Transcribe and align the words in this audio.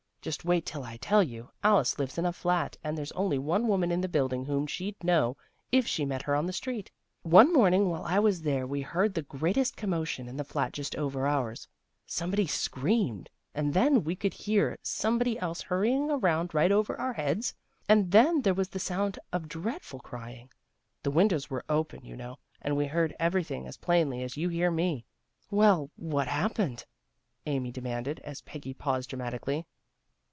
"Just 0.31 0.45
wait 0.45 0.67
till 0.67 0.83
I 0.83 0.97
tell 0.97 1.23
you. 1.23 1.49
Alice 1.63 1.97
lives 1.97 2.19
in 2.19 2.27
a 2.27 2.31
flat, 2.31 2.77
and 2.83 2.95
there's 2.95 3.11
only 3.13 3.39
one 3.39 3.67
woman 3.67 3.91
in 3.91 4.01
the 4.01 4.07
building 4.07 4.45
whom 4.45 4.67
she'd 4.67 5.03
know 5.03 5.35
if 5.71 5.87
she 5.87 6.05
met 6.05 6.21
her 6.21 6.35
on 6.35 6.45
the 6.45 6.53
street. 6.53 6.91
One 7.23 7.51
morning 7.51 7.89
while 7.89 8.03
I 8.03 8.19
was 8.19 8.43
there 8.43 8.67
we 8.67 8.81
heard 8.81 9.15
the 9.15 9.23
great 9.23 9.57
est 9.57 9.75
commotion 9.75 10.27
in 10.27 10.37
the 10.37 10.43
flat 10.43 10.73
just 10.73 10.95
over 10.95 11.25
ours. 11.25 11.67
Some 12.05 12.29
body 12.29 12.45
screamed, 12.45 13.31
and 13.55 13.73
then 13.73 14.03
we 14.03 14.15
could 14.15 14.35
hear 14.35 14.77
some 14.83 15.17
body 15.17 15.39
else 15.39 15.63
hurrying 15.63 16.11
around 16.11 16.53
right 16.53 16.71
over 16.71 16.95
our 16.99 17.13
heads, 17.13 17.55
and 17.89 18.11
then 18.11 18.43
there 18.43 18.53
was 18.53 18.69
the 18.69 18.79
sound 18.79 19.17
of 19.33 19.47
dreadful 19.49 20.01
cry 20.01 20.29
THE 20.29 20.29
RETURN 20.29 20.41
OF 20.43 20.43
PEGGY 20.43 20.43
11 20.43 20.43
ing. 20.43 20.49
The 21.01 21.17
windows 21.17 21.49
were 21.49 21.65
open, 21.67 22.05
you 22.05 22.15
know, 22.15 22.37
and 22.61 22.77
we 22.77 22.85
heard 22.85 23.15
everything 23.19 23.65
as 23.65 23.77
plainly 23.77 24.21
as 24.21 24.37
you 24.37 24.49
hear 24.49 24.69
me."" 24.69 25.03
Well, 25.49 25.89
what 25.95 26.27
had 26.27 26.39
happened?" 26.43 26.85
Amy 27.47 27.71
de 27.71 27.81
manded, 27.81 28.19
as 28.19 28.41
Peggy 28.41 28.75
paused 28.75 29.09
dramatically. 29.09 29.65